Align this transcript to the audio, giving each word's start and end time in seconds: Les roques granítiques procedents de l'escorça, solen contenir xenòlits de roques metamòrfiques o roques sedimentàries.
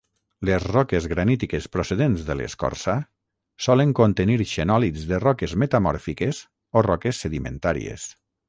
Les 0.49 0.63
roques 0.69 1.07
granítiques 1.09 1.67
procedents 1.75 2.23
de 2.29 2.37
l'escorça, 2.39 2.95
solen 3.67 3.93
contenir 4.01 4.49
xenòlits 4.55 5.07
de 5.13 5.23
roques 5.27 5.57
metamòrfiques 5.65 6.45
o 6.81 6.87
roques 6.93 7.25
sedimentàries. 7.27 8.13